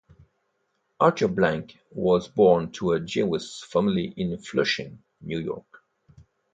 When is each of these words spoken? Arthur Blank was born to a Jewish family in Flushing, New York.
Arthur 0.99 1.27
Blank 1.27 1.77
was 1.91 2.27
born 2.27 2.71
to 2.71 2.93
a 2.93 2.99
Jewish 2.99 3.61
family 3.61 4.11
in 4.17 4.35
Flushing, 4.39 5.03
New 5.21 5.37
York. 5.39 5.83